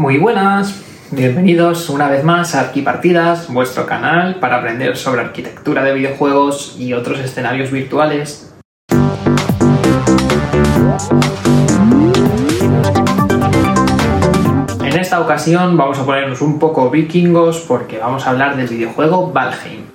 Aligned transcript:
Muy 0.00 0.16
buenas, 0.16 0.82
bienvenidos 1.10 1.90
una 1.90 2.08
vez 2.08 2.24
más 2.24 2.54
a 2.54 2.60
Arquipartidas, 2.60 3.52
vuestro 3.52 3.84
canal 3.84 4.36
para 4.36 4.56
aprender 4.56 4.96
sobre 4.96 5.20
arquitectura 5.20 5.84
de 5.84 5.92
videojuegos 5.92 6.74
y 6.78 6.94
otros 6.94 7.20
escenarios 7.20 7.70
virtuales. 7.70 8.50
En 14.82 14.98
esta 14.98 15.20
ocasión 15.20 15.76
vamos 15.76 15.98
a 15.98 16.06
ponernos 16.06 16.40
un 16.40 16.58
poco 16.58 16.88
vikingos 16.88 17.60
porque 17.68 17.98
vamos 17.98 18.26
a 18.26 18.30
hablar 18.30 18.56
del 18.56 18.68
videojuego 18.68 19.30
Valheim. 19.30 19.89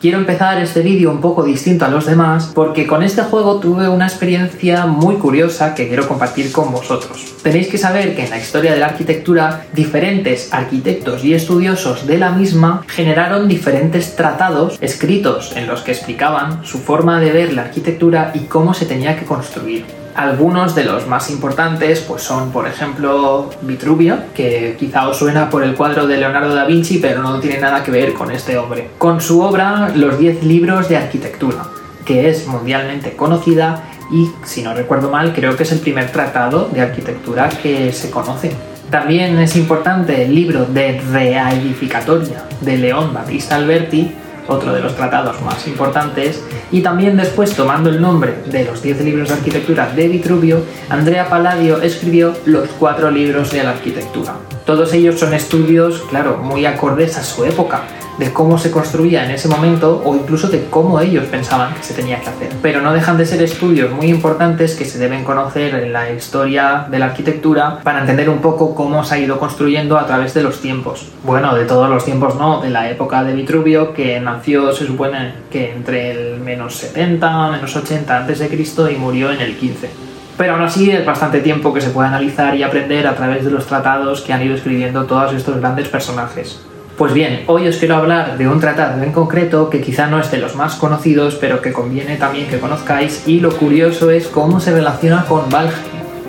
Quiero 0.00 0.18
empezar 0.18 0.62
este 0.62 0.82
vídeo 0.82 1.10
un 1.10 1.20
poco 1.20 1.42
distinto 1.42 1.84
a 1.84 1.88
los 1.88 2.06
demás 2.06 2.52
porque 2.54 2.86
con 2.86 3.02
este 3.02 3.22
juego 3.22 3.58
tuve 3.58 3.88
una 3.88 4.06
experiencia 4.06 4.86
muy 4.86 5.16
curiosa 5.16 5.74
que 5.74 5.88
quiero 5.88 6.06
compartir 6.06 6.52
con 6.52 6.70
vosotros. 6.70 7.34
Tenéis 7.42 7.66
que 7.66 7.78
saber 7.78 8.14
que 8.14 8.22
en 8.22 8.30
la 8.30 8.38
historia 8.38 8.72
de 8.72 8.78
la 8.78 8.86
arquitectura 8.86 9.66
diferentes 9.72 10.54
arquitectos 10.54 11.24
y 11.24 11.34
estudiosos 11.34 12.06
de 12.06 12.16
la 12.16 12.30
misma 12.30 12.84
generaron 12.86 13.48
diferentes 13.48 14.14
tratados 14.14 14.78
escritos 14.80 15.56
en 15.56 15.66
los 15.66 15.80
que 15.80 15.90
explicaban 15.90 16.64
su 16.64 16.78
forma 16.78 17.18
de 17.18 17.32
ver 17.32 17.52
la 17.52 17.62
arquitectura 17.62 18.30
y 18.36 18.44
cómo 18.44 18.74
se 18.74 18.86
tenía 18.86 19.18
que 19.18 19.24
construir. 19.24 19.84
Algunos 20.18 20.74
de 20.74 20.82
los 20.82 21.06
más 21.06 21.30
importantes 21.30 22.00
pues 22.00 22.22
son, 22.22 22.50
por 22.50 22.66
ejemplo, 22.66 23.50
Vitruvio, 23.62 24.18
que 24.34 24.74
quizá 24.76 25.06
os 25.06 25.16
suena 25.16 25.48
por 25.48 25.62
el 25.62 25.76
cuadro 25.76 26.08
de 26.08 26.16
Leonardo 26.16 26.56
da 26.56 26.64
Vinci, 26.64 26.98
pero 26.98 27.22
no 27.22 27.38
tiene 27.38 27.60
nada 27.60 27.84
que 27.84 27.92
ver 27.92 28.14
con 28.14 28.32
este 28.32 28.58
hombre. 28.58 28.90
Con 28.98 29.20
su 29.20 29.40
obra 29.40 29.92
Los 29.94 30.18
10 30.18 30.42
libros 30.42 30.88
de 30.88 30.96
arquitectura, 30.96 31.68
que 32.04 32.28
es 32.28 32.48
mundialmente 32.48 33.14
conocida 33.14 33.84
y, 34.10 34.28
si 34.44 34.64
no 34.64 34.74
recuerdo 34.74 35.08
mal, 35.08 35.32
creo 35.32 35.56
que 35.56 35.62
es 35.62 35.70
el 35.70 35.78
primer 35.78 36.10
tratado 36.10 36.68
de 36.68 36.80
arquitectura 36.80 37.48
que 37.48 37.92
se 37.92 38.10
conoce. 38.10 38.50
También 38.90 39.38
es 39.38 39.54
importante 39.54 40.24
el 40.24 40.34
libro 40.34 40.64
de 40.64 41.00
Realificatoria 41.12 42.42
de 42.60 42.76
León 42.76 43.14
Battista 43.14 43.54
Alberti, 43.54 44.12
otro 44.48 44.72
de 44.72 44.80
los 44.80 44.96
tratados 44.96 45.40
más 45.42 45.64
importantes, 45.68 46.42
y 46.70 46.80
también 46.82 47.16
después, 47.16 47.54
tomando 47.54 47.90
el 47.90 48.00
nombre 48.00 48.34
de 48.46 48.64
los 48.64 48.82
10 48.82 49.00
libros 49.02 49.28
de 49.28 49.34
arquitectura 49.34 49.90
de 49.90 50.08
Vitruvio, 50.08 50.62
Andrea 50.88 51.28
Palladio 51.28 51.80
escribió 51.80 52.34
los 52.44 52.68
cuatro 52.78 53.10
libros 53.10 53.50
de 53.52 53.64
la 53.64 53.70
arquitectura. 53.70 54.34
Todos 54.66 54.92
ellos 54.92 55.18
son 55.18 55.32
estudios, 55.32 56.02
claro, 56.10 56.36
muy 56.36 56.66
acordes 56.66 57.16
a 57.16 57.24
su 57.24 57.44
época, 57.44 57.84
de 58.18 58.32
cómo 58.32 58.58
se 58.58 58.70
construía 58.70 59.24
en 59.24 59.30
ese 59.30 59.48
momento 59.48 60.02
o 60.04 60.14
incluso 60.14 60.48
de 60.48 60.66
cómo 60.66 61.00
ellos 61.00 61.26
pensaban 61.26 61.74
que 61.74 61.82
se 61.82 61.94
tenía 61.94 62.20
que 62.20 62.28
hacer. 62.28 62.48
Pero 62.60 62.82
no 62.82 62.92
dejan 62.92 63.16
de 63.16 63.26
ser 63.26 63.42
estudios 63.42 63.90
muy 63.92 64.06
importantes 64.06 64.74
que 64.74 64.84
se 64.84 64.98
deben 64.98 65.24
conocer 65.24 65.74
en 65.74 65.92
la 65.92 66.10
historia 66.10 66.86
de 66.90 66.98
la 66.98 67.06
arquitectura 67.06 67.80
para 67.82 68.00
entender 68.00 68.28
un 68.28 68.40
poco 68.40 68.74
cómo 68.74 69.04
se 69.04 69.14
ha 69.14 69.18
ido 69.18 69.38
construyendo 69.38 69.98
a 69.98 70.06
través 70.06 70.34
de 70.34 70.42
los 70.42 70.60
tiempos. 70.60 71.06
Bueno, 71.24 71.54
de 71.54 71.64
todos 71.64 71.88
los 71.88 72.04
tiempos 72.04 72.34
no, 72.36 72.60
de 72.60 72.70
la 72.70 72.90
época 72.90 73.22
de 73.22 73.34
Vitruvio 73.34 73.94
que 73.94 74.20
nació 74.20 74.72
se 74.72 74.86
supone 74.86 75.34
que 75.50 75.72
entre 75.72 76.10
el 76.10 76.40
menos 76.40 76.76
70, 76.76 77.50
menos 77.50 77.74
80 77.74 78.16
antes 78.16 78.38
de 78.40 78.48
Cristo 78.48 78.90
y 78.90 78.96
murió 78.96 79.30
en 79.30 79.40
el 79.40 79.56
15 79.56 80.08
pero 80.38 80.52
aún 80.52 80.62
así 80.62 80.88
es 80.88 81.04
bastante 81.04 81.40
tiempo 81.40 81.74
que 81.74 81.80
se 81.80 81.90
puede 81.90 82.08
analizar 82.08 82.54
y 82.54 82.62
aprender 82.62 83.08
a 83.08 83.16
través 83.16 83.44
de 83.44 83.50
los 83.50 83.66
tratados 83.66 84.20
que 84.20 84.32
han 84.32 84.40
ido 84.40 84.54
escribiendo 84.54 85.04
todos 85.04 85.34
estos 85.34 85.58
grandes 85.58 85.88
personajes. 85.88 86.60
Pues 86.98 87.12
bien, 87.14 87.44
hoy 87.46 87.68
os 87.68 87.76
quiero 87.76 87.94
hablar 87.94 88.36
de 88.36 88.48
un 88.48 88.58
tratado 88.58 89.00
en 89.04 89.12
concreto 89.12 89.70
que 89.70 89.80
quizá 89.80 90.08
no 90.08 90.18
es 90.18 90.32
de 90.32 90.38
los 90.38 90.56
más 90.56 90.74
conocidos, 90.74 91.36
pero 91.36 91.62
que 91.62 91.72
conviene 91.72 92.16
también 92.16 92.48
que 92.48 92.58
conozcáis 92.58 93.22
y 93.24 93.38
lo 93.38 93.56
curioso 93.56 94.10
es 94.10 94.26
cómo 94.26 94.58
se 94.58 94.72
relaciona 94.72 95.24
con 95.24 95.48
Valheim. 95.48 95.76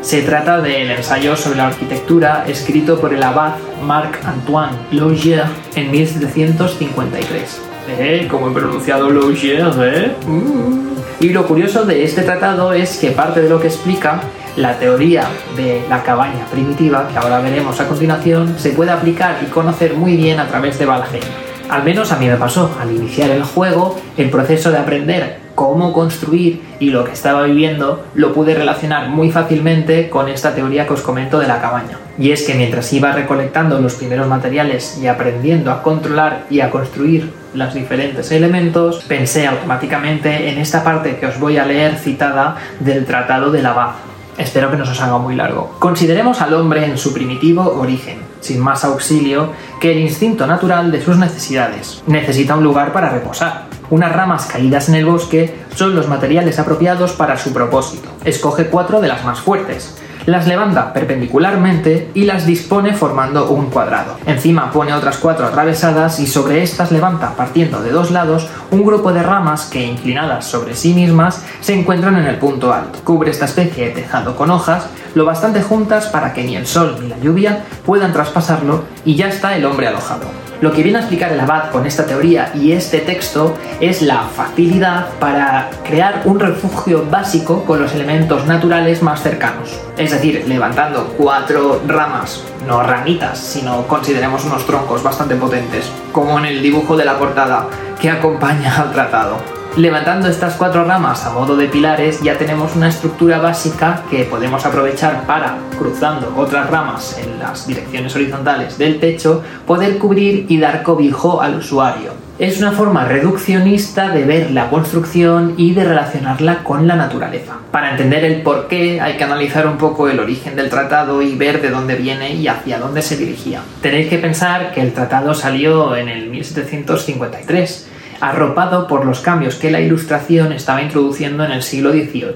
Se 0.01 0.21
trata 0.21 0.61
del 0.61 0.91
ensayo 0.91 1.35
sobre 1.35 1.57
la 1.57 1.67
arquitectura 1.69 2.45
escrito 2.47 3.01
por 3.01 3.15
el 3.15 3.23
abad 3.23 3.53
Marc-Antoine 3.83 4.77
Logier 4.91 5.45
en 5.73 5.89
1753. 5.89 7.61
¿Eh? 7.97 8.27
Como 8.29 8.49
he 8.49 8.53
pronunciado 8.53 9.09
Logier, 9.09 9.71
¿eh? 9.81 10.15
Mm. 10.27 10.89
Y 11.19 11.29
lo 11.29 11.47
curioso 11.47 11.83
de 11.83 12.03
este 12.03 12.21
tratado 12.21 12.73
es 12.73 12.97
que 12.97 13.09
parte 13.09 13.41
de 13.41 13.49
lo 13.49 13.59
que 13.59 13.67
explica 13.67 14.21
la 14.55 14.77
teoría 14.77 15.27
de 15.55 15.83
la 15.89 16.03
cabaña 16.03 16.45
primitiva, 16.51 17.07
que 17.07 17.17
ahora 17.17 17.39
veremos 17.39 17.79
a 17.79 17.87
continuación, 17.87 18.55
se 18.57 18.71
puede 18.71 18.91
aplicar 18.91 19.37
y 19.41 19.45
conocer 19.45 19.93
muy 19.93 20.15
bien 20.15 20.39
a 20.39 20.47
través 20.47 20.77
de 20.79 20.85
Valheim. 20.85 21.23
Al 21.69 21.83
menos 21.83 22.11
a 22.11 22.17
mí 22.17 22.27
me 22.27 22.35
pasó, 22.35 22.75
al 22.81 22.91
iniciar 22.91 23.29
el 23.29 23.43
juego, 23.43 23.95
el 24.17 24.31
proceso 24.31 24.71
de 24.71 24.79
aprender 24.79 25.37
cómo 25.59 25.91
construir 25.91 26.61
y 26.79 26.89
lo 26.89 27.03
que 27.03 27.11
estaba 27.11 27.43
viviendo 27.43 28.05
lo 28.15 28.33
pude 28.33 28.55
relacionar 28.55 29.09
muy 29.09 29.29
fácilmente 29.29 30.09
con 30.09 30.29
esta 30.29 30.55
teoría 30.55 30.87
que 30.87 30.93
os 30.93 31.01
comento 31.01 31.37
de 31.37 31.47
la 31.47 31.59
cabaña. 31.59 31.97
Y 32.17 32.31
es 32.31 32.43
que 32.43 32.55
mientras 32.55 32.91
iba 32.93 33.11
recolectando 33.11 33.79
los 33.81 33.95
primeros 33.95 34.27
materiales 34.27 34.97
y 35.01 35.07
aprendiendo 35.07 35.69
a 35.71 35.83
controlar 35.83 36.45
y 36.49 36.61
a 36.61 36.69
construir 36.69 37.29
los 37.53 37.73
diferentes 37.73 38.31
elementos, 38.31 39.03
pensé 39.05 39.47
automáticamente 39.47 40.49
en 40.49 40.59
esta 40.59 40.81
parte 40.81 41.17
que 41.17 41.25
os 41.25 41.37
voy 41.39 41.57
a 41.57 41.65
leer 41.65 41.97
citada 41.97 42.55
del 42.79 43.05
Tratado 43.05 43.51
de 43.51 43.61
la 43.61 43.71
Abad, 43.71 43.91
Espero 44.39 44.71
que 44.71 44.77
no 44.77 44.85
se 44.85 44.93
os 44.93 45.01
haga 45.01 45.17
muy 45.17 45.35
largo. 45.35 45.75
Consideremos 45.79 46.39
al 46.39 46.53
hombre 46.53 46.85
en 46.85 46.97
su 46.97 47.13
primitivo 47.13 47.77
origen, 47.77 48.19
sin 48.39 48.61
más 48.61 48.85
auxilio 48.85 49.49
que 49.81 49.91
el 49.91 49.99
instinto 49.99 50.47
natural 50.47 50.93
de 50.93 51.03
sus 51.03 51.17
necesidades. 51.17 52.01
Necesita 52.07 52.55
un 52.55 52.63
lugar 52.63 52.93
para 52.93 53.09
reposar. 53.09 53.65
Unas 53.89 54.15
ramas 54.15 54.45
caídas 54.45 54.87
en 54.87 54.95
el 54.95 55.05
bosque 55.05 55.53
son 55.75 55.93
los 55.93 56.07
materiales 56.07 56.57
apropiados 56.57 57.11
para 57.11 57.37
su 57.37 57.51
propósito. 57.51 58.07
Escoge 58.23 58.67
cuatro 58.67 59.01
de 59.01 59.09
las 59.09 59.25
más 59.25 59.41
fuertes, 59.41 59.97
las 60.25 60.47
levanta 60.47 60.93
perpendicularmente 60.93 62.09
y 62.13 62.25
las 62.25 62.45
dispone 62.45 62.93
formando 62.93 63.49
un 63.49 63.67
cuadrado. 63.67 64.17
Encima 64.25 64.71
pone 64.71 64.93
otras 64.93 65.17
cuatro 65.17 65.45
atravesadas 65.45 66.19
y 66.19 66.27
sobre 66.27 66.63
estas 66.63 66.91
levanta, 66.91 67.35
partiendo 67.35 67.81
de 67.81 67.91
dos 67.91 68.11
lados, 68.11 68.47
un 68.71 68.85
grupo 68.85 69.13
de 69.13 69.23
ramas 69.23 69.65
que, 69.65 69.85
inclinadas 69.85 70.45
sobre 70.45 70.75
sí 70.75 70.93
mismas, 70.93 71.43
se 71.61 71.73
encuentran 71.73 72.17
en 72.17 72.27
el 72.27 72.37
punto 72.37 72.73
alto. 72.73 72.99
Cubre 73.03 73.31
esta 73.31 73.45
especie 73.45 73.85
de 73.85 73.91
tejado 73.91 74.35
con 74.35 74.51
hojas, 74.51 74.87
lo 75.15 75.25
bastante 75.25 75.61
juntas 75.61 76.07
para 76.07 76.33
que 76.33 76.43
ni 76.43 76.55
el 76.55 76.67
sol 76.67 76.97
ni 77.01 77.07
la 77.07 77.17
lluvia 77.19 77.63
puedan 77.85 78.13
traspasarlo 78.13 78.83
y 79.05 79.15
ya 79.15 79.27
está 79.27 79.55
el 79.55 79.65
hombre 79.65 79.87
alojado. 79.87 80.48
Lo 80.61 80.73
que 80.73 80.83
viene 80.83 80.97
a 80.97 81.01
explicar 81.01 81.31
el 81.31 81.39
abad 81.39 81.71
con 81.71 81.85
esta 81.85 82.05
teoría 82.05 82.51
y 82.53 82.73
este 82.73 82.99
texto 82.99 83.57
es 83.79 84.01
la 84.01 84.23
facilidad 84.23 85.07
para 85.17 85.69
crear 85.85 86.23
un 86.25 86.37
refugio 86.37 87.05
básico 87.09 87.63
con 87.63 87.81
los 87.81 87.93
elementos 87.95 88.45
naturales 88.45 89.01
más 89.01 89.23
cercanos. 89.23 89.79
Es 89.97 90.11
decir, 90.11 90.43
levantando 90.49 91.13
cuatro 91.17 91.81
ramas, 91.87 92.43
no 92.67 92.83
ramitas, 92.83 93.39
sino 93.39 93.87
consideremos 93.87 94.43
unos 94.43 94.65
troncos 94.65 95.01
bastante 95.01 95.35
potentes, 95.35 95.89
como 96.11 96.37
en 96.39 96.45
el 96.45 96.61
dibujo 96.61 96.97
de 96.97 97.05
la 97.05 97.17
portada 97.17 97.67
que 98.01 98.09
acompaña 98.09 98.81
al 98.81 98.91
tratado. 98.91 99.58
Levantando 99.77 100.27
estas 100.27 100.55
cuatro 100.55 100.83
ramas 100.83 101.25
a 101.25 101.31
modo 101.31 101.55
de 101.55 101.67
pilares 101.67 102.21
ya 102.21 102.37
tenemos 102.37 102.75
una 102.75 102.89
estructura 102.89 103.37
básica 103.37 104.03
que 104.09 104.23
podemos 104.23 104.65
aprovechar 104.65 105.25
para, 105.25 105.57
cruzando 105.77 106.33
otras 106.35 106.69
ramas 106.69 107.17
en 107.23 107.39
las 107.39 107.67
direcciones 107.67 108.13
horizontales 108.15 108.77
del 108.77 108.99
techo, 108.99 109.43
poder 109.65 109.97
cubrir 109.97 110.47
y 110.49 110.59
dar 110.59 110.83
cobijo 110.83 111.41
al 111.41 111.57
usuario. 111.57 112.11
Es 112.39 112.59
una 112.59 112.71
forma 112.71 113.05
reduccionista 113.05 114.09
de 114.09 114.23
ver 114.23 114.51
la 114.51 114.69
construcción 114.69 115.53
y 115.55 115.73
de 115.73 115.83
relacionarla 115.83 116.63
con 116.63 116.87
la 116.87 116.95
naturaleza. 116.95 117.57
Para 117.71 117.91
entender 117.91 118.25
el 118.25 118.41
por 118.41 118.67
qué 118.67 118.99
hay 118.99 119.17
que 119.17 119.23
analizar 119.23 119.67
un 119.67 119.77
poco 119.77 120.09
el 120.09 120.19
origen 120.19 120.55
del 120.55 120.69
tratado 120.69 121.21
y 121.21 121.35
ver 121.35 121.61
de 121.61 121.69
dónde 121.69 121.95
viene 121.95 122.33
y 122.33 122.47
hacia 122.47 122.79
dónde 122.79 123.01
se 123.01 123.17
dirigía. 123.17 123.61
Tenéis 123.81 124.09
que 124.09 124.17
pensar 124.17 124.73
que 124.73 124.81
el 124.81 124.93
tratado 124.93 125.33
salió 125.33 125.95
en 125.95 126.09
el 126.09 126.29
1753 126.29 127.89
arropado 128.21 128.87
por 128.87 129.05
los 129.05 129.19
cambios 129.19 129.55
que 129.55 129.71
la 129.71 129.81
Ilustración 129.81 130.51
estaba 130.51 130.81
introduciendo 130.81 131.43
en 131.43 131.51
el 131.51 131.63
siglo 131.63 131.91
XVIII. 131.91 132.35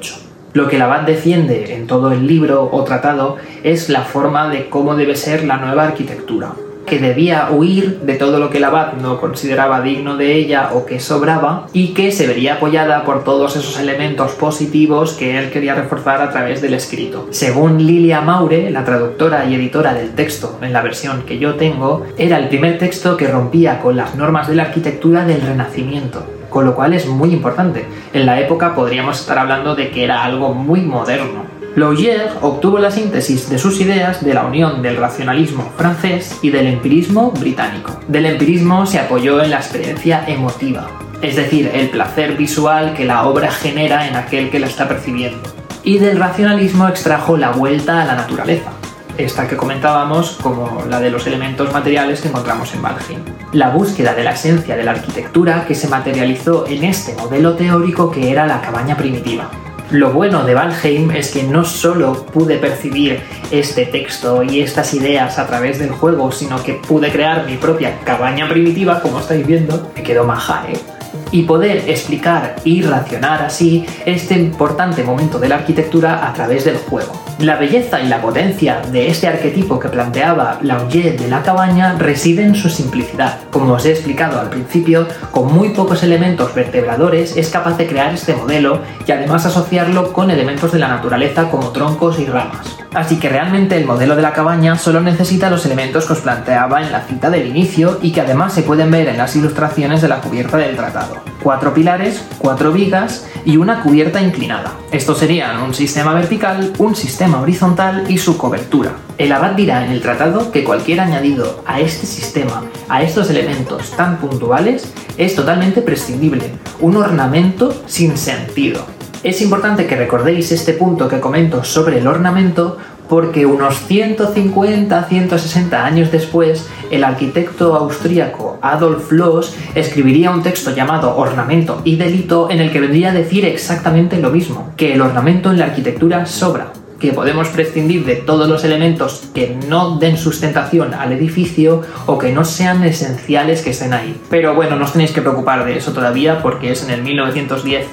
Lo 0.53 0.67
que 0.67 0.81
Abad 0.81 1.01
defiende 1.01 1.75
en 1.75 1.87
todo 1.87 2.11
el 2.11 2.27
libro 2.27 2.69
o 2.71 2.83
tratado 2.83 3.37
es 3.63 3.89
la 3.89 4.01
forma 4.01 4.49
de 4.49 4.69
cómo 4.69 4.95
debe 4.95 5.15
ser 5.15 5.43
la 5.43 5.57
nueva 5.57 5.83
arquitectura 5.83 6.53
que 6.85 6.99
debía 6.99 7.49
huir 7.51 8.01
de 8.01 8.15
todo 8.15 8.39
lo 8.39 8.49
que 8.49 8.57
el 8.57 8.63
abad 8.63 8.93
no 8.93 9.19
consideraba 9.19 9.81
digno 9.81 10.17
de 10.17 10.33
ella 10.35 10.71
o 10.73 10.85
que 10.85 10.99
sobraba 10.99 11.67
y 11.73 11.93
que 11.93 12.11
se 12.11 12.27
vería 12.27 12.55
apoyada 12.55 13.03
por 13.03 13.23
todos 13.23 13.55
esos 13.55 13.79
elementos 13.79 14.31
positivos 14.33 15.13
que 15.13 15.37
él 15.37 15.49
quería 15.49 15.75
reforzar 15.75 16.21
a 16.21 16.31
través 16.31 16.61
del 16.61 16.73
escrito. 16.73 17.27
Según 17.31 17.85
Lilia 17.85 18.21
Maure, 18.21 18.69
la 18.69 18.85
traductora 18.85 19.45
y 19.45 19.55
editora 19.55 19.93
del 19.93 20.11
texto 20.11 20.59
en 20.61 20.73
la 20.73 20.81
versión 20.81 21.23
que 21.23 21.39
yo 21.39 21.55
tengo, 21.55 22.05
era 22.17 22.37
el 22.37 22.49
primer 22.49 22.77
texto 22.77 23.17
que 23.17 23.27
rompía 23.27 23.79
con 23.79 23.95
las 23.95 24.15
normas 24.15 24.47
de 24.47 24.55
la 24.55 24.63
arquitectura 24.63 25.25
del 25.25 25.41
Renacimiento 25.41 26.23
con 26.53 26.65
lo 26.65 26.75
cual 26.75 26.93
es 26.93 27.07
muy 27.07 27.33
importante. 27.33 27.83
En 28.13 28.27
la 28.27 28.39
época 28.39 28.75
podríamos 28.75 29.19
estar 29.19 29.39
hablando 29.39 29.73
de 29.75 29.89
que 29.89 30.03
era 30.03 30.23
algo 30.23 30.53
muy 30.53 30.81
moderno. 30.81 31.45
Laugier 31.75 32.29
obtuvo 32.41 32.77
la 32.77 32.91
síntesis 32.91 33.49
de 33.49 33.57
sus 33.57 33.81
ideas 33.81 34.23
de 34.23 34.35
la 34.35 34.45
unión 34.45 34.83
del 34.83 34.97
racionalismo 34.97 35.71
francés 35.75 36.37
y 36.43 36.51
del 36.51 36.67
empirismo 36.67 37.31
británico. 37.31 37.99
Del 38.07 38.27
empirismo 38.27 38.85
se 38.85 38.99
apoyó 38.99 39.41
en 39.41 39.49
la 39.49 39.57
experiencia 39.57 40.23
emotiva, 40.27 40.87
es 41.23 41.35
decir, 41.35 41.71
el 41.73 41.89
placer 41.89 42.37
visual 42.37 42.93
que 42.93 43.05
la 43.05 43.25
obra 43.25 43.51
genera 43.51 44.07
en 44.07 44.15
aquel 44.15 44.51
que 44.51 44.59
la 44.59 44.67
está 44.67 44.87
percibiendo. 44.87 45.41
y 45.85 45.97
del 45.97 46.17
racionalismo 46.17 46.87
extrajo 46.87 47.35
la 47.35 47.51
vuelta 47.51 48.01
a 48.01 48.05
la 48.05 48.15
naturaleza, 48.15 48.71
esta 49.17 49.49
que 49.49 49.57
comentábamos 49.57 50.37
como 50.41 50.85
la 50.89 51.01
de 51.01 51.09
los 51.09 51.27
elementos 51.27 51.73
materiales 51.73 52.21
que 52.21 52.29
encontramos 52.29 52.73
en 52.73 52.81
Valheim. 52.81 53.19
La 53.51 53.69
búsqueda 53.69 54.13
de 54.13 54.23
la 54.23 54.31
esencia 54.31 54.77
de 54.77 54.83
la 54.83 54.91
arquitectura 54.91 55.65
que 55.67 55.75
se 55.75 55.89
materializó 55.89 56.65
en 56.67 56.85
este 56.85 57.13
modelo 57.15 57.55
teórico 57.55 58.09
que 58.11 58.31
era 58.31 58.47
la 58.47 58.61
cabaña 58.61 58.95
primitiva. 58.95 59.51
Lo 59.93 60.11
bueno 60.11 60.43
de 60.43 60.55
Valheim 60.55 61.11
es 61.11 61.29
que 61.29 61.43
no 61.43 61.63
solo 61.63 62.25
pude 62.25 62.57
percibir 62.57 63.19
este 63.51 63.85
texto 63.85 64.41
y 64.41 64.61
estas 64.61 64.91
ideas 64.95 65.37
a 65.37 65.45
través 65.45 65.77
del 65.77 65.91
juego, 65.91 66.31
sino 66.31 66.63
que 66.63 66.73
pude 66.73 67.11
crear 67.11 67.45
mi 67.45 67.57
propia 67.57 67.99
cabaña 68.03 68.49
primitiva, 68.49 69.01
como 69.01 69.19
estáis 69.19 69.45
viendo, 69.45 69.91
me 69.95 70.01
quedó 70.01 70.23
maja, 70.23 70.65
¿eh? 70.67 70.92
Y 71.33 71.43
poder 71.43 71.89
explicar 71.89 72.55
y 72.63 72.83
racionar 72.83 73.41
así 73.41 73.85
este 74.05 74.35
importante 74.35 75.03
momento 75.03 75.39
de 75.39 75.49
la 75.49 75.55
arquitectura 75.55 76.25
a 76.27 76.33
través 76.33 76.63
del 76.63 76.77
juego. 76.77 77.11
La 77.39 77.57
belleza 77.57 77.99
y 77.99 78.07
la 78.07 78.21
potencia 78.21 78.81
de 78.91 79.09
este 79.09 79.27
arquetipo 79.27 79.79
que 79.79 79.89
planteaba 79.89 80.59
Launget 80.61 81.19
de 81.19 81.27
la 81.27 81.41
cabaña 81.41 81.95
reside 81.97 82.43
en 82.43 82.53
su 82.53 82.69
simplicidad. 82.69 83.39
Como 83.49 83.73
os 83.73 83.85
he 83.85 83.91
explicado 83.91 84.39
al 84.39 84.49
principio, 84.49 85.07
con 85.31 85.51
muy 85.51 85.69
pocos 85.69 86.03
elementos 86.03 86.53
vertebradores 86.53 87.35
es 87.35 87.49
capaz 87.49 87.77
de 87.77 87.87
crear 87.87 88.13
este 88.13 88.35
modelo 88.35 88.81
y 89.05 89.11
además 89.11 89.47
asociarlo 89.47 90.13
con 90.13 90.29
elementos 90.29 90.71
de 90.71 90.79
la 90.79 90.87
naturaleza 90.87 91.49
como 91.49 91.69
troncos 91.71 92.19
y 92.19 92.25
ramas. 92.25 92.82
Así 92.93 93.17
que 93.17 93.29
realmente 93.29 93.75
el 93.75 93.85
modelo 93.85 94.15
de 94.15 94.21
la 94.21 94.33
cabaña 94.33 94.77
solo 94.77 95.01
necesita 95.01 95.49
los 95.49 95.65
elementos 95.65 96.05
que 96.05 96.13
os 96.13 96.19
planteaba 96.19 96.81
en 96.81 96.91
la 96.91 97.01
cita 97.01 97.29
del 97.29 97.47
inicio 97.47 97.99
y 98.01 98.11
que 98.11 98.21
además 98.21 98.53
se 98.53 98.61
pueden 98.61 98.91
ver 98.91 99.07
en 99.07 99.17
las 99.17 99.35
ilustraciones 99.35 100.01
de 100.01 100.09
la 100.09 100.21
cubierta 100.21 100.57
del 100.57 100.75
tratado. 100.75 101.17
Cuatro 101.41 101.73
pilares, 101.73 102.23
cuatro 102.37 102.71
vigas 102.71 103.27
y 103.45 103.57
una 103.57 103.81
cubierta 103.81 104.21
inclinada. 104.21 104.73
Estos 104.91 105.17
serían 105.17 105.59
un 105.61 105.73
sistema 105.73 106.13
vertical, 106.13 106.71
un 106.77 106.95
sistema 106.95 107.41
horizontal 107.41 108.05
y 108.07 108.17
su 108.17 108.37
cobertura. 108.37 108.91
El 109.17 109.31
abad 109.31 109.51
dirá 109.51 109.85
en 109.85 109.91
el 109.91 110.01
tratado 110.01 110.51
que 110.51 110.63
cualquier 110.63 110.99
añadido 110.99 111.63
a 111.65 111.79
este 111.79 112.05
sistema, 112.05 112.63
a 112.89 113.01
estos 113.01 113.29
elementos 113.29 113.91
tan 113.91 114.17
puntuales, 114.17 114.93
es 115.17 115.35
totalmente 115.35 115.81
prescindible, 115.81 116.53
un 116.79 116.97
ornamento 116.97 117.83
sin 117.87 118.17
sentido. 118.17 118.85
Es 119.23 119.41
importante 119.41 119.87
que 119.87 119.95
recordéis 119.95 120.51
este 120.51 120.73
punto 120.73 121.07
que 121.07 121.21
comento 121.21 121.63
sobre 121.63 121.99
el 121.99 122.07
ornamento 122.07 122.77
porque 123.07 123.45
unos 123.45 123.89
150-160 123.89 125.73
años 125.75 126.11
después, 126.11 126.67
el 126.91 127.05
arquitecto 127.05 127.73
austríaco 127.75 128.57
Adolf 128.61 129.13
Loos 129.13 129.55
escribiría 129.75 130.29
un 130.29 130.43
texto 130.43 130.75
llamado 130.75 131.15
Ornamento 131.15 131.81
y 131.85 131.95
Delito 131.95 132.49
en 132.51 132.59
el 132.59 132.69
que 132.69 132.81
vendría 132.81 133.11
a 133.11 133.13
decir 133.13 133.45
exactamente 133.45 134.17
lo 134.19 134.29
mismo, 134.29 134.73
que 134.75 134.93
el 134.93 135.01
ornamento 135.01 135.51
en 135.51 135.59
la 135.59 135.67
arquitectura 135.67 136.25
sobra, 136.25 136.73
que 136.99 137.13
podemos 137.13 137.47
prescindir 137.47 138.03
de 138.03 138.17
todos 138.17 138.49
los 138.49 138.65
elementos 138.65 139.29
que 139.33 139.57
no 139.69 139.99
den 139.99 140.17
sustentación 140.17 140.93
al 140.93 141.13
edificio 141.13 141.81
o 142.07 142.17
que 142.17 142.33
no 142.33 142.43
sean 142.43 142.83
esenciales 142.83 143.61
que 143.61 143.69
estén 143.69 143.93
ahí. 143.93 144.19
Pero 144.29 144.53
bueno, 144.53 144.75
no 144.75 144.83
os 144.83 144.91
tenéis 144.91 145.11
que 145.11 145.21
preocupar 145.21 145.63
de 145.63 145.77
eso 145.77 145.93
todavía 145.93 146.41
porque 146.41 146.73
es 146.73 146.83
en 146.83 146.89
el 146.89 147.03
1910 147.03 147.87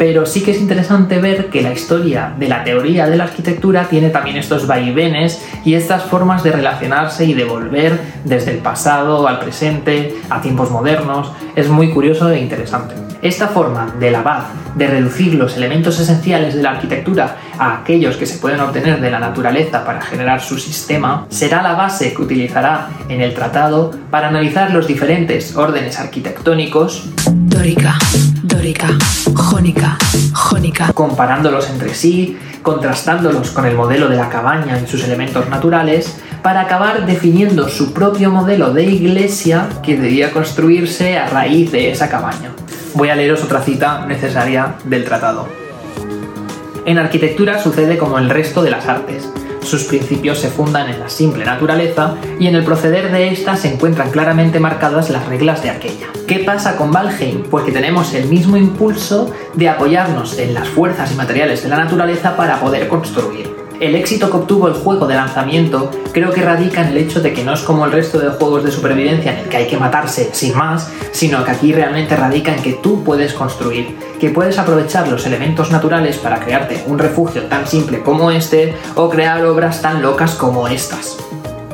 pero 0.00 0.24
sí 0.24 0.42
que 0.42 0.52
es 0.52 0.60
interesante 0.62 1.18
ver 1.18 1.50
que 1.50 1.60
la 1.60 1.74
historia 1.74 2.32
de 2.38 2.48
la 2.48 2.64
teoría 2.64 3.06
de 3.06 3.18
la 3.18 3.24
arquitectura 3.24 3.86
tiene 3.90 4.08
también 4.08 4.38
estos 4.38 4.66
vaivenes 4.66 5.46
y 5.62 5.74
estas 5.74 6.04
formas 6.04 6.42
de 6.42 6.52
relacionarse 6.52 7.26
y 7.26 7.34
de 7.34 7.44
volver 7.44 8.00
desde 8.24 8.52
el 8.52 8.58
pasado 8.60 9.28
al 9.28 9.38
presente, 9.38 10.16
a 10.30 10.40
tiempos 10.40 10.70
modernos. 10.70 11.30
Es 11.54 11.68
muy 11.68 11.90
curioso 11.90 12.30
e 12.30 12.40
interesante. 12.40 12.94
Esta 13.20 13.48
forma 13.48 13.94
de 14.00 14.10
la 14.10 14.46
de 14.74 14.86
reducir 14.86 15.34
los 15.34 15.58
elementos 15.58 16.00
esenciales 16.00 16.54
de 16.54 16.62
la 16.62 16.70
arquitectura 16.70 17.36
a 17.58 17.80
aquellos 17.80 18.16
que 18.16 18.24
se 18.24 18.38
pueden 18.38 18.60
obtener 18.60 19.02
de 19.02 19.10
la 19.10 19.18
naturaleza 19.18 19.84
para 19.84 20.00
generar 20.00 20.40
su 20.40 20.58
sistema, 20.58 21.26
será 21.28 21.60
la 21.60 21.74
base 21.74 22.14
que 22.14 22.22
utilizará 22.22 22.88
en 23.10 23.20
el 23.20 23.34
tratado 23.34 23.90
para 24.10 24.28
analizar 24.28 24.70
los 24.70 24.86
diferentes 24.86 25.54
órdenes 25.56 26.00
arquitectónicos 26.00 27.10
dórica, 27.60 27.98
dórica, 28.42 28.88
jónica, 29.34 29.98
jónica, 30.32 30.92
comparándolos 30.94 31.68
entre 31.68 31.94
sí, 31.94 32.38
contrastándolos 32.62 33.50
con 33.50 33.66
el 33.66 33.74
modelo 33.74 34.08
de 34.08 34.16
la 34.16 34.30
cabaña 34.30 34.80
y 34.80 34.86
sus 34.86 35.04
elementos 35.04 35.46
naturales, 35.50 36.16
para 36.42 36.62
acabar 36.62 37.04
definiendo 37.04 37.68
su 37.68 37.92
propio 37.92 38.30
modelo 38.30 38.72
de 38.72 38.84
iglesia 38.84 39.68
que 39.82 39.98
debía 39.98 40.30
construirse 40.30 41.18
a 41.18 41.28
raíz 41.28 41.70
de 41.70 41.90
esa 41.90 42.08
cabaña. 42.08 42.50
Voy 42.94 43.10
a 43.10 43.14
leeros 43.14 43.44
otra 43.44 43.60
cita 43.60 44.06
necesaria 44.06 44.76
del 44.84 45.04
tratado. 45.04 45.46
En 46.86 46.98
arquitectura 46.98 47.62
sucede 47.62 47.98
como 47.98 48.18
el 48.18 48.30
resto 48.30 48.62
de 48.62 48.70
las 48.70 48.86
artes. 48.86 49.28
Sus 49.70 49.84
principios 49.84 50.40
se 50.40 50.48
fundan 50.48 50.90
en 50.90 50.98
la 50.98 51.08
simple 51.08 51.44
naturaleza 51.44 52.16
y 52.40 52.48
en 52.48 52.56
el 52.56 52.64
proceder 52.64 53.12
de 53.12 53.28
ésta 53.28 53.54
se 53.54 53.72
encuentran 53.72 54.10
claramente 54.10 54.58
marcadas 54.58 55.10
las 55.10 55.28
reglas 55.28 55.62
de 55.62 55.70
aquella. 55.70 56.08
¿Qué 56.26 56.40
pasa 56.40 56.76
con 56.76 56.90
Valheim? 56.90 57.44
Pues 57.44 57.66
que 57.66 57.70
tenemos 57.70 58.12
el 58.14 58.26
mismo 58.26 58.56
impulso 58.56 59.32
de 59.54 59.68
apoyarnos 59.68 60.40
en 60.40 60.54
las 60.54 60.66
fuerzas 60.66 61.12
y 61.12 61.14
materiales 61.14 61.62
de 61.62 61.68
la 61.68 61.76
naturaleza 61.76 62.36
para 62.36 62.58
poder 62.58 62.88
construir. 62.88 63.59
El 63.80 63.94
éxito 63.94 64.30
que 64.30 64.36
obtuvo 64.36 64.68
el 64.68 64.74
juego 64.74 65.06
de 65.06 65.14
lanzamiento 65.14 65.90
creo 66.12 66.32
que 66.32 66.42
radica 66.42 66.82
en 66.82 66.88
el 66.88 66.98
hecho 66.98 67.22
de 67.22 67.32
que 67.32 67.42
no 67.42 67.54
es 67.54 67.60
como 67.62 67.86
el 67.86 67.92
resto 67.92 68.18
de 68.18 68.28
juegos 68.28 68.62
de 68.62 68.70
supervivencia 68.70 69.32
en 69.32 69.38
el 69.38 69.48
que 69.48 69.56
hay 69.56 69.66
que 69.68 69.78
matarse 69.78 70.28
sin 70.34 70.54
más, 70.54 70.92
sino 71.12 71.42
que 71.46 71.50
aquí 71.50 71.72
realmente 71.72 72.14
radica 72.14 72.54
en 72.54 72.62
que 72.62 72.74
tú 72.74 73.02
puedes 73.02 73.32
construir, 73.32 73.96
que 74.20 74.28
puedes 74.28 74.58
aprovechar 74.58 75.08
los 75.08 75.24
elementos 75.24 75.70
naturales 75.70 76.18
para 76.18 76.40
crearte 76.40 76.84
un 76.88 76.98
refugio 76.98 77.44
tan 77.44 77.66
simple 77.66 78.02
como 78.02 78.30
este 78.30 78.74
o 78.96 79.08
crear 79.08 79.46
obras 79.46 79.80
tan 79.80 80.02
locas 80.02 80.34
como 80.34 80.68
estas. 80.68 81.16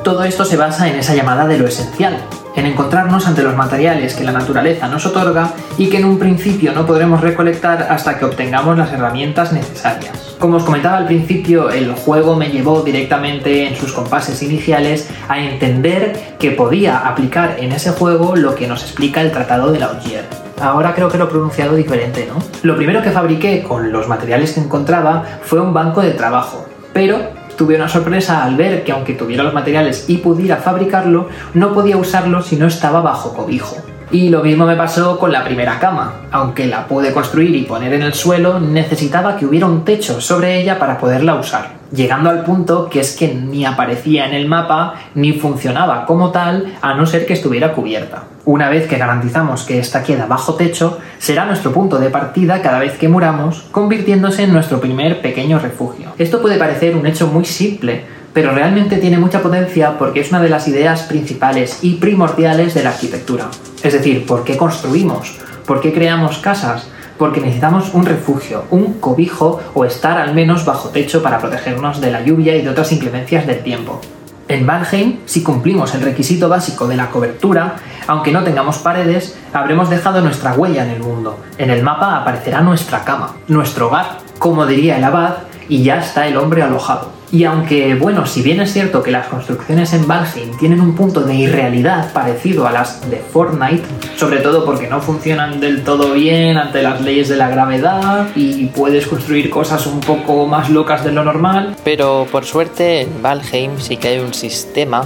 Todo 0.05 0.23
esto 0.23 0.45
se 0.45 0.57
basa 0.57 0.89
en 0.89 1.01
esa 1.01 1.17
llamada 1.17 1.49
de 1.49 1.59
lo 1.59 1.67
esencial, 1.67 2.21
en 2.57 2.67
encontrarnos 2.67 3.27
ante 3.27 3.43
los 3.43 3.55
materiales 3.55 4.15
que 4.15 4.25
la 4.25 4.33
naturaleza 4.33 4.89
nos 4.89 5.07
otorga 5.07 5.53
y 5.79 5.89
que 5.89 5.99
en 5.99 6.07
un 6.07 6.19
principio 6.19 6.73
no 6.73 6.87
podremos 6.87 7.21
recolectar 7.21 7.87
hasta 7.91 8.19
que 8.19 8.25
obtengamos 8.25 8.77
las 8.77 8.93
herramientas 8.93 9.53
necesarias. 9.53 10.35
Como 10.39 10.57
os 10.57 10.65
comentaba 10.65 10.97
al 10.97 11.07
principio, 11.07 11.71
el 11.71 11.93
juego 11.93 12.35
me 12.35 12.49
llevó 12.49 12.83
directamente 12.83 13.69
en 13.69 13.77
sus 13.77 13.93
compases 13.93 14.43
iniciales 14.43 15.09
a 15.29 15.39
entender 15.39 16.37
que 16.39 16.51
podía 16.51 17.07
aplicar 17.07 17.57
en 17.59 17.73
ese 17.73 17.91
juego 17.91 18.37
lo 18.37 18.55
que 18.55 18.67
nos 18.67 18.83
explica 18.83 19.21
el 19.21 19.33
Tratado 19.33 19.71
de 19.71 19.79
la 19.79 19.91
Ogier. 19.91 20.25
Ahora 20.61 20.95
creo 20.95 21.11
que 21.11 21.19
lo 21.19 21.25
he 21.25 21.29
pronunciado 21.29 21.77
diferente, 21.77 22.27
¿no? 22.27 22.43
Lo 22.63 22.77
primero 22.77 23.03
que 23.03 23.11
fabriqué 23.11 23.63
con 23.63 23.93
los 23.93 24.09
materiales 24.09 24.53
que 24.53 24.61
encontraba 24.61 25.23
fue 25.43 25.61
un 25.61 25.75
banco 25.75 26.01
de 26.01 26.13
trabajo, 26.13 26.67
pero 26.95 27.36
tuve 27.57 27.77
una 27.77 27.89
sorpresa 27.89 28.45
al 28.45 28.57
ver 28.57 28.85
que 28.85 28.93
aunque 28.93 29.15
tuviera 29.15 29.43
los 29.43 29.55
materiales 29.55 30.05
y 30.09 30.19
pudiera 30.19 30.57
fabricarlo, 30.57 31.29
no 31.55 31.73
podía 31.73 31.97
usarlo 31.97 32.43
si 32.43 32.57
no 32.57 32.67
estaba 32.67 33.01
bajo 33.01 33.35
cobijo. 33.35 33.77
Y 34.11 34.29
lo 34.29 34.43
mismo 34.43 34.67
me 34.67 34.77
pasó 34.77 35.19
con 35.19 35.33
la 35.33 35.45
primera 35.45 35.79
cama. 35.81 36.15
Aunque 36.31 36.67
la 36.67 36.87
pude 36.87 37.13
construir 37.13 37.55
y 37.57 37.65
poner 37.65 37.93
en 37.93 38.03
el 38.03 38.15
suelo, 38.15 38.61
necesitaba 38.61 39.37
que 39.37 39.47
hubiera 39.47 39.67
un 39.67 39.85
techo 39.85 40.21
sobre 40.21 40.61
ella 40.61 40.79
para 40.79 40.99
poderla 40.99 41.35
usar. 41.35 41.76
Llegando 41.93 42.31
al 42.31 42.43
punto 42.45 42.89
que 42.91 43.01
es 43.01 43.17
que 43.17 43.33
ni 43.35 43.65
aparecía 43.65 44.27
en 44.27 44.35
el 44.35 44.49
mapa 44.49 44.95
ni 45.15 45.33
funcionaba 45.33 46.05
como 46.05 46.31
tal 46.31 46.75
a 46.83 46.95
no 46.95 47.07
ser 47.07 47.27
que 47.27 47.35
estuviera 47.35 47.73
cubierta. 47.73 48.25
Una 48.45 48.69
vez 48.69 48.89
que 48.89 48.99
garantizamos 48.99 49.63
que 49.63 49.79
esta 49.79 50.03
queda 50.03 50.27
bajo 50.27 50.55
techo, 50.55 50.99
será 51.19 51.47
nuestro 51.47 51.73
punto 51.73 51.99
de 51.99 52.11
partida 52.11 52.63
cada 52.63 52.79
vez 52.79 52.99
que 52.99 53.09
muramos, 53.09 53.65
convirtiéndose 53.73 54.45
en 54.45 54.53
nuestro 54.53 54.81
primer 54.81 55.21
pequeño 55.21 55.59
refugio. 55.59 56.13
Esto 56.19 56.41
puede 56.41 56.59
parecer 56.59 56.97
un 56.97 57.07
hecho 57.07 57.29
muy 57.29 57.45
simple, 57.45 58.05
pero 58.33 58.53
realmente 58.53 58.99
tiene 58.99 59.19
mucha 59.19 59.41
potencia 59.41 59.97
porque 59.99 60.21
es 60.21 60.31
una 60.31 60.43
de 60.43 60.51
las 60.51 60.69
ideas 60.69 61.03
principales 61.03 61.79
y 61.83 61.95
primordiales 61.95 62.75
de 62.75 62.85
la 62.85 62.91
arquitectura. 62.91 63.49
Es 63.83 63.93
decir, 63.93 64.27
¿por 64.27 64.45
qué 64.45 64.57
construimos? 64.57 65.37
¿Por 65.65 65.81
qué 65.81 65.93
creamos 65.93 66.39
casas? 66.39 66.89
Porque 67.19 67.41
necesitamos 67.41 67.95
un 67.95 68.05
refugio, 68.05 68.65
un 68.71 68.95
cobijo 69.01 69.61
o 69.75 69.85
estar 69.85 70.19
al 70.19 70.35
menos 70.35 70.65
bajo 70.65 70.91
techo 70.91 71.23
para 71.23 71.39
protegernos 71.39 72.01
de 72.01 72.11
la 72.11 72.23
lluvia 72.23 72.57
y 72.57 72.63
de 72.63 72.71
otras 72.71 72.93
inclemencias 72.93 73.47
del 73.47 73.63
tiempo. 73.63 74.01
En 74.49 74.65
Valheim, 74.65 75.19
si 75.27 75.43
cumplimos 75.43 75.95
el 75.95 76.03
requisito 76.03 76.49
básico 76.49 76.87
de 76.87 76.97
la 76.97 77.11
cobertura, 77.11 77.77
aunque 78.07 78.31
no 78.31 78.45
tengamos 78.45 78.79
paredes, 78.79 79.37
habremos 79.53 79.91
dejado 79.91 80.21
nuestra 80.21 80.55
huella 80.55 80.85
en 80.85 80.91
el 80.91 81.01
mundo. 81.01 81.41
En 81.59 81.71
el 81.71 81.83
mapa 81.83 82.17
aparecerá 82.17 82.61
nuestra 82.61 83.03
cama, 83.03 83.35
nuestro 83.49 83.89
hogar, 83.89 84.19
como 84.39 84.65
diría 84.67 84.99
el 84.99 85.05
abad, 85.05 85.39
y 85.69 85.83
ya 85.83 85.99
está 85.99 86.29
el 86.29 86.37
hombre 86.37 86.63
alojado. 86.63 87.16
Y 87.33 87.45
aunque, 87.45 87.95
bueno, 87.97 88.25
si 88.27 88.43
bien 88.43 88.61
es 88.61 88.73
cierto 88.73 89.03
que 89.03 89.11
las 89.11 89.27
construcciones 89.27 89.93
en 89.93 90.07
Valheim 90.07 90.57
tienen 90.59 90.81
un 90.81 90.95
punto 90.95 91.23
de 91.23 91.35
irrealidad 91.35 92.13
parecido 92.13 92.67
a 92.67 92.73
las 92.73 93.09
de 93.11 93.17
Fortnite, 93.19 93.83
sobre 94.17 94.39
todo 94.39 94.65
porque 94.65 94.87
no 94.87 95.01
funcionan 95.01 95.61
del 95.61 95.83
todo 95.83 96.13
bien 96.13 96.57
ante 96.57 96.83
las 96.83 97.01
leyes 97.01 97.29
de 97.29 97.37
la 97.37 97.49
gravedad 97.49 98.29
y 98.37 98.67
puedes 98.67 99.07
construir 99.07 99.51
cosas 99.51 99.87
un 99.87 100.01
poco 100.01 100.47
más 100.47 100.71
locas 100.71 101.05
de 101.05 101.13
lo 101.13 101.25
normal. 101.25 101.77
Pero 101.83 102.27
por 102.31 102.45
suerte 102.45 103.03
en 103.03 103.23
Valheim 103.23 103.79
sí 103.79 103.97
que 103.97 104.09
hay 104.09 104.19
un 104.19 104.33
sistema 104.33 105.05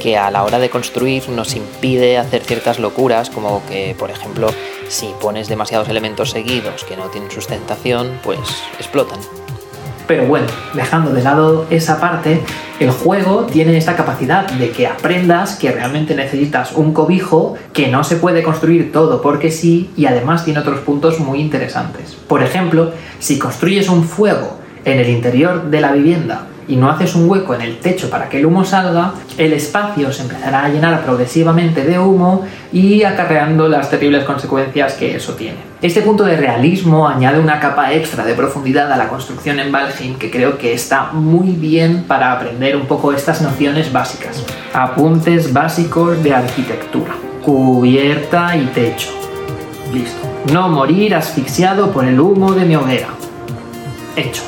que 0.00 0.18
a 0.18 0.30
la 0.30 0.42
hora 0.42 0.58
de 0.58 0.68
construir 0.68 1.28
nos 1.28 1.54
impide 1.54 2.18
hacer 2.18 2.42
ciertas 2.42 2.78
locuras, 2.80 3.30
como 3.30 3.64
que, 3.66 3.94
por 3.98 4.10
ejemplo, 4.10 4.48
si 4.88 5.06
pones 5.20 5.48
demasiados 5.48 5.88
elementos 5.88 6.30
seguidos 6.30 6.84
que 6.84 6.96
no 6.96 7.06
tienen 7.06 7.30
sustentación, 7.30 8.18
pues 8.24 8.40
explotan. 8.78 9.20
Pero 10.06 10.26
bueno, 10.26 10.46
dejando 10.74 11.12
de 11.12 11.22
lado 11.22 11.66
esa 11.70 12.00
parte, 12.00 12.40
el 12.80 12.90
juego 12.90 13.46
tiene 13.46 13.76
esta 13.76 13.96
capacidad 13.96 14.50
de 14.50 14.70
que 14.70 14.86
aprendas 14.86 15.56
que 15.56 15.70
realmente 15.70 16.14
necesitas 16.14 16.72
un 16.72 16.92
cobijo, 16.92 17.54
que 17.72 17.88
no 17.88 18.04
se 18.04 18.16
puede 18.16 18.42
construir 18.42 18.92
todo 18.92 19.22
porque 19.22 19.50
sí, 19.50 19.90
y 19.96 20.06
además 20.06 20.44
tiene 20.44 20.60
otros 20.60 20.80
puntos 20.80 21.20
muy 21.20 21.40
interesantes. 21.40 22.14
Por 22.14 22.42
ejemplo, 22.42 22.92
si 23.18 23.38
construyes 23.38 23.88
un 23.88 24.04
fuego 24.04 24.58
en 24.84 24.98
el 24.98 25.08
interior 25.08 25.70
de 25.70 25.80
la 25.80 25.92
vivienda 25.92 26.46
y 26.68 26.76
no 26.76 26.90
haces 26.90 27.14
un 27.14 27.28
hueco 27.28 27.54
en 27.54 27.62
el 27.62 27.78
techo 27.78 28.10
para 28.10 28.28
que 28.28 28.38
el 28.38 28.46
humo 28.46 28.64
salga, 28.64 29.14
el 29.38 29.52
espacio 29.52 30.12
se 30.12 30.22
empezará 30.22 30.64
a 30.64 30.68
llenar 30.68 31.02
progresivamente 31.02 31.84
de 31.84 31.98
humo 31.98 32.44
y 32.72 33.02
acarreando 33.02 33.68
las 33.68 33.90
terribles 33.90 34.24
consecuencias 34.24 34.94
que 34.94 35.16
eso 35.16 35.34
tiene. 35.34 35.58
Este 35.80 36.02
punto 36.02 36.24
de 36.24 36.36
realismo 36.36 37.08
añade 37.08 37.40
una 37.40 37.58
capa 37.58 37.92
extra 37.92 38.24
de 38.24 38.34
profundidad 38.34 38.92
a 38.92 38.96
la 38.96 39.08
construcción 39.08 39.58
en 39.58 39.72
Valheim 39.72 40.16
que 40.16 40.30
creo 40.30 40.58
que 40.58 40.72
está 40.72 41.10
muy 41.12 41.50
bien 41.50 42.04
para 42.04 42.32
aprender 42.32 42.76
un 42.76 42.86
poco 42.86 43.12
estas 43.12 43.42
nociones 43.42 43.92
básicas. 43.92 44.44
Apuntes 44.72 45.52
básicos 45.52 46.22
de 46.22 46.34
arquitectura. 46.34 47.14
Cubierta 47.42 48.56
y 48.56 48.66
techo. 48.66 49.10
Listo. 49.92 50.20
No 50.52 50.68
morir 50.68 51.14
asfixiado 51.14 51.90
por 51.90 52.04
el 52.04 52.18
humo 52.20 52.52
de 52.52 52.64
mi 52.64 52.76
hoguera. 52.76 53.08
Hecho. 54.16 54.42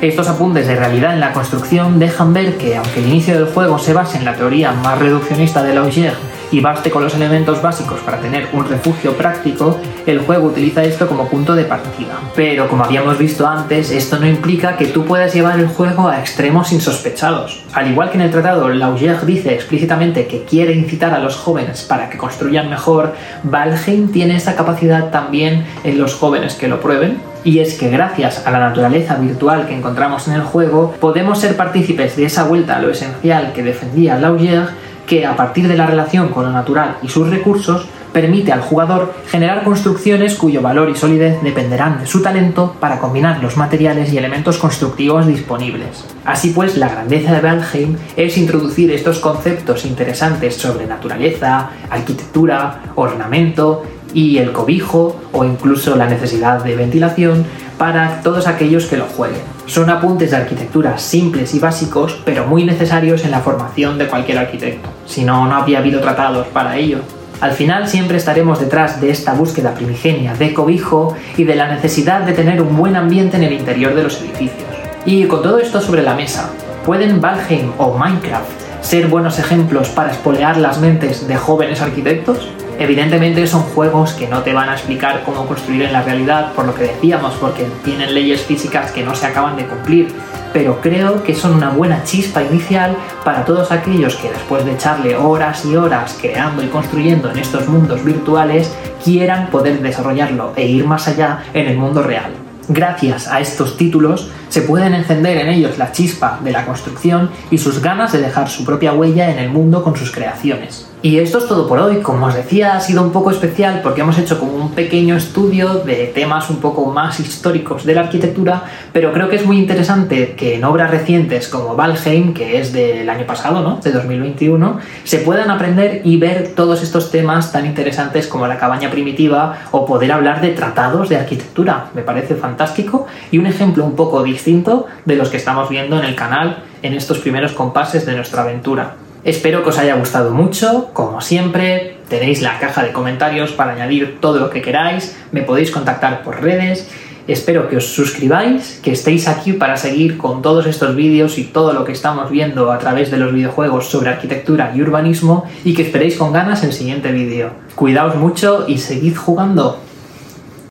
Estos 0.00 0.28
apuntes 0.28 0.68
de 0.68 0.76
realidad 0.76 1.12
en 1.12 1.18
la 1.18 1.32
construcción 1.32 1.98
dejan 1.98 2.32
ver 2.32 2.56
que, 2.56 2.76
aunque 2.76 3.00
el 3.00 3.08
inicio 3.08 3.34
del 3.34 3.52
juego 3.52 3.80
se 3.80 3.92
base 3.92 4.16
en 4.16 4.24
la 4.24 4.36
teoría 4.36 4.70
más 4.70 4.96
reduccionista 4.96 5.64
de 5.64 5.74
Laugier 5.74 6.14
y 6.52 6.60
baste 6.60 6.88
con 6.88 7.02
los 7.02 7.16
elementos 7.16 7.60
básicos 7.60 7.98
para 8.02 8.20
tener 8.20 8.46
un 8.52 8.68
refugio 8.68 9.14
práctico, 9.14 9.76
el 10.06 10.20
juego 10.20 10.46
utiliza 10.46 10.84
esto 10.84 11.08
como 11.08 11.28
punto 11.28 11.56
de 11.56 11.64
partida. 11.64 12.16
Pero 12.36 12.68
como 12.68 12.84
habíamos 12.84 13.18
visto 13.18 13.44
antes, 13.44 13.90
esto 13.90 14.20
no 14.20 14.28
implica 14.28 14.76
que 14.76 14.86
tú 14.86 15.04
puedas 15.04 15.34
llevar 15.34 15.58
el 15.58 15.66
juego 15.66 16.06
a 16.06 16.20
extremos 16.20 16.70
insospechados. 16.70 17.64
Al 17.72 17.90
igual 17.90 18.10
que 18.10 18.18
en 18.18 18.22
el 18.22 18.30
tratado, 18.30 18.68
Laugier 18.68 19.26
dice 19.26 19.52
explícitamente 19.52 20.28
que 20.28 20.44
quiere 20.44 20.74
incitar 20.74 21.12
a 21.12 21.18
los 21.18 21.34
jóvenes 21.34 21.82
para 21.82 22.08
que 22.08 22.18
construyan 22.18 22.70
mejor, 22.70 23.14
Valheim 23.42 24.12
tiene 24.12 24.36
esta 24.36 24.54
capacidad 24.54 25.10
también 25.10 25.66
en 25.82 25.98
los 25.98 26.14
jóvenes 26.14 26.54
que 26.54 26.68
lo 26.68 26.80
prueben 26.80 27.18
y 27.48 27.60
es 27.60 27.78
que 27.78 27.88
gracias 27.88 28.46
a 28.46 28.50
la 28.50 28.58
naturaleza 28.58 29.14
virtual 29.14 29.66
que 29.66 29.74
encontramos 29.74 30.28
en 30.28 30.34
el 30.34 30.42
juego, 30.42 30.92
podemos 31.00 31.38
ser 31.38 31.56
partícipes 31.56 32.14
de 32.14 32.26
esa 32.26 32.44
vuelta 32.44 32.76
a 32.76 32.82
lo 32.82 32.90
esencial 32.90 33.54
que 33.54 33.62
defendía 33.62 34.18
Laugier, 34.18 34.68
que 35.06 35.24
a 35.24 35.34
partir 35.34 35.66
de 35.66 35.74
la 35.74 35.86
relación 35.86 36.28
con 36.28 36.44
lo 36.44 36.50
natural 36.50 36.98
y 37.02 37.08
sus 37.08 37.30
recursos, 37.30 37.88
permite 38.12 38.52
al 38.52 38.60
jugador 38.60 39.14
generar 39.28 39.64
construcciones 39.64 40.34
cuyo 40.34 40.60
valor 40.60 40.90
y 40.90 40.94
solidez 40.94 41.42
dependerán 41.42 42.00
de 42.00 42.06
su 42.06 42.20
talento 42.20 42.74
para 42.80 42.98
combinar 42.98 43.42
los 43.42 43.56
materiales 43.56 44.12
y 44.12 44.18
elementos 44.18 44.58
constructivos 44.58 45.26
disponibles. 45.26 46.04
Así 46.26 46.50
pues, 46.50 46.76
la 46.76 46.90
grandeza 46.90 47.32
de 47.32 47.40
Valheim 47.40 47.96
es 48.16 48.36
introducir 48.36 48.90
estos 48.90 49.20
conceptos 49.20 49.86
interesantes 49.86 50.56
sobre 50.56 50.86
naturaleza, 50.86 51.70
arquitectura, 51.88 52.80
ornamento 52.94 53.84
y 54.14 54.38
el 54.38 54.52
cobijo 54.52 55.16
o 55.32 55.44
incluso 55.44 55.96
la 55.96 56.06
necesidad 56.06 56.62
de 56.62 56.76
ventilación 56.76 57.44
para 57.76 58.22
todos 58.22 58.46
aquellos 58.46 58.86
que 58.86 58.96
lo 58.96 59.04
jueguen. 59.04 59.40
Son 59.66 59.88
apuntes 59.90 60.30
de 60.30 60.36
arquitectura 60.38 60.98
simples 60.98 61.54
y 61.54 61.58
básicos, 61.58 62.20
pero 62.24 62.46
muy 62.46 62.64
necesarios 62.64 63.24
en 63.24 63.30
la 63.30 63.40
formación 63.40 63.98
de 63.98 64.06
cualquier 64.06 64.38
arquitecto. 64.38 64.88
Si 65.06 65.24
no, 65.24 65.46
no 65.46 65.54
habría 65.54 65.78
habido 65.78 66.00
tratados 66.00 66.46
para 66.48 66.76
ello. 66.76 66.98
Al 67.40 67.52
final 67.52 67.86
siempre 67.86 68.16
estaremos 68.16 68.58
detrás 68.58 69.00
de 69.00 69.10
esta 69.10 69.32
búsqueda 69.34 69.74
primigenia 69.74 70.34
de 70.34 70.52
cobijo 70.52 71.14
y 71.36 71.44
de 71.44 71.54
la 71.54 71.68
necesidad 71.72 72.22
de 72.22 72.32
tener 72.32 72.60
un 72.60 72.76
buen 72.76 72.96
ambiente 72.96 73.36
en 73.36 73.44
el 73.44 73.52
interior 73.52 73.94
de 73.94 74.02
los 74.02 74.20
edificios. 74.20 74.66
Y 75.04 75.24
con 75.26 75.42
todo 75.42 75.58
esto 75.60 75.80
sobre 75.80 76.02
la 76.02 76.14
mesa, 76.14 76.50
¿pueden 76.84 77.20
Valheim 77.20 77.70
o 77.78 77.96
Minecraft 77.96 78.50
ser 78.80 79.06
buenos 79.06 79.38
ejemplos 79.38 79.88
para 79.90 80.10
espolear 80.10 80.56
las 80.56 80.80
mentes 80.80 81.28
de 81.28 81.36
jóvenes 81.36 81.80
arquitectos? 81.80 82.48
Evidentemente 82.78 83.44
son 83.48 83.62
juegos 83.62 84.12
que 84.12 84.28
no 84.28 84.42
te 84.42 84.52
van 84.52 84.68
a 84.68 84.74
explicar 84.74 85.22
cómo 85.24 85.46
construir 85.46 85.82
en 85.82 85.92
la 85.92 86.02
realidad, 86.02 86.52
por 86.52 86.64
lo 86.64 86.74
que 86.74 86.84
decíamos, 86.84 87.34
porque 87.34 87.66
tienen 87.84 88.14
leyes 88.14 88.42
físicas 88.42 88.92
que 88.92 89.02
no 89.02 89.16
se 89.16 89.26
acaban 89.26 89.56
de 89.56 89.66
cumplir, 89.66 90.14
pero 90.52 90.80
creo 90.80 91.24
que 91.24 91.34
son 91.34 91.54
una 91.54 91.70
buena 91.70 92.04
chispa 92.04 92.40
inicial 92.40 92.96
para 93.24 93.44
todos 93.44 93.72
aquellos 93.72 94.14
que 94.14 94.30
después 94.30 94.64
de 94.64 94.74
echarle 94.74 95.16
horas 95.16 95.64
y 95.64 95.74
horas 95.74 96.16
creando 96.20 96.62
y 96.62 96.68
construyendo 96.68 97.32
en 97.32 97.38
estos 97.38 97.66
mundos 97.68 98.04
virtuales, 98.04 98.72
quieran 99.04 99.50
poder 99.50 99.80
desarrollarlo 99.80 100.52
e 100.54 100.68
ir 100.68 100.86
más 100.86 101.08
allá 101.08 101.40
en 101.54 101.66
el 101.66 101.76
mundo 101.76 102.02
real. 102.02 102.30
Gracias 102.68 103.26
a 103.26 103.40
estos 103.40 103.76
títulos 103.76 104.30
se 104.50 104.62
pueden 104.62 104.94
encender 104.94 105.38
en 105.38 105.48
ellos 105.48 105.78
la 105.78 105.90
chispa 105.90 106.38
de 106.44 106.52
la 106.52 106.64
construcción 106.64 107.30
y 107.50 107.58
sus 107.58 107.82
ganas 107.82 108.12
de 108.12 108.20
dejar 108.20 108.48
su 108.48 108.64
propia 108.64 108.92
huella 108.92 109.30
en 109.32 109.38
el 109.38 109.50
mundo 109.50 109.82
con 109.82 109.96
sus 109.96 110.12
creaciones. 110.12 110.87
Y 111.00 111.18
esto 111.18 111.38
es 111.38 111.46
todo 111.46 111.68
por 111.68 111.78
hoy. 111.78 111.98
Como 111.98 112.26
os 112.26 112.34
decía, 112.34 112.74
ha 112.74 112.80
sido 112.80 113.04
un 113.04 113.12
poco 113.12 113.30
especial 113.30 113.82
porque 113.84 114.00
hemos 114.00 114.18
hecho 114.18 114.40
como 114.40 114.56
un 114.56 114.72
pequeño 114.72 115.16
estudio 115.16 115.74
de 115.74 116.10
temas 116.12 116.50
un 116.50 116.56
poco 116.56 116.86
más 116.86 117.20
históricos 117.20 117.84
de 117.84 117.94
la 117.94 118.00
arquitectura, 118.00 118.64
pero 118.92 119.12
creo 119.12 119.28
que 119.28 119.36
es 119.36 119.46
muy 119.46 119.58
interesante 119.58 120.34
que 120.34 120.56
en 120.56 120.64
obras 120.64 120.90
recientes 120.90 121.46
como 121.46 121.76
Valheim, 121.76 122.34
que 122.34 122.58
es 122.58 122.72
del 122.72 123.08
año 123.08 123.26
pasado, 123.26 123.62
¿no? 123.62 123.76
De 123.76 123.92
2021, 123.92 124.80
se 125.04 125.18
puedan 125.18 125.52
aprender 125.52 126.00
y 126.02 126.16
ver 126.16 126.54
todos 126.56 126.82
estos 126.82 127.12
temas 127.12 127.52
tan 127.52 127.64
interesantes 127.64 128.26
como 128.26 128.48
la 128.48 128.58
cabaña 128.58 128.90
primitiva 128.90 129.66
o 129.70 129.86
poder 129.86 130.10
hablar 130.10 130.40
de 130.40 130.48
tratados 130.48 131.08
de 131.08 131.16
arquitectura. 131.16 131.90
Me 131.94 132.02
parece 132.02 132.34
fantástico 132.34 133.06
y 133.30 133.38
un 133.38 133.46
ejemplo 133.46 133.84
un 133.84 133.94
poco 133.94 134.24
distinto 134.24 134.86
de 135.04 135.14
los 135.14 135.28
que 135.28 135.36
estamos 135.36 135.68
viendo 135.68 135.96
en 135.96 136.04
el 136.04 136.16
canal 136.16 136.64
en 136.82 136.94
estos 136.94 137.20
primeros 137.20 137.52
compases 137.52 138.04
de 138.04 138.16
nuestra 138.16 138.42
aventura. 138.42 138.96
Espero 139.28 139.62
que 139.62 139.68
os 139.68 139.76
haya 139.76 139.94
gustado 139.96 140.30
mucho, 140.30 140.88
como 140.94 141.20
siempre, 141.20 141.98
tenéis 142.08 142.40
la 142.40 142.58
caja 142.58 142.82
de 142.82 142.92
comentarios 142.92 143.52
para 143.52 143.72
añadir 143.72 144.16
todo 144.22 144.38
lo 144.38 144.48
que 144.48 144.62
queráis, 144.62 145.18
me 145.32 145.42
podéis 145.42 145.70
contactar 145.70 146.22
por 146.22 146.40
redes, 146.40 146.88
espero 147.26 147.68
que 147.68 147.76
os 147.76 147.92
suscribáis, 147.92 148.80
que 148.82 148.92
estéis 148.92 149.28
aquí 149.28 149.52
para 149.52 149.76
seguir 149.76 150.16
con 150.16 150.40
todos 150.40 150.64
estos 150.64 150.96
vídeos 150.96 151.36
y 151.36 151.44
todo 151.44 151.74
lo 151.74 151.84
que 151.84 151.92
estamos 151.92 152.30
viendo 152.30 152.72
a 152.72 152.78
través 152.78 153.10
de 153.10 153.18
los 153.18 153.34
videojuegos 153.34 153.90
sobre 153.90 154.08
arquitectura 154.08 154.72
y 154.74 154.80
urbanismo 154.80 155.44
y 155.62 155.74
que 155.74 155.82
esperéis 155.82 156.16
con 156.16 156.32
ganas 156.32 156.64
el 156.64 156.72
siguiente 156.72 157.12
vídeo. 157.12 157.50
Cuidaos 157.74 158.16
mucho 158.16 158.64
y 158.66 158.78
seguid 158.78 159.14
jugando. 159.14 159.78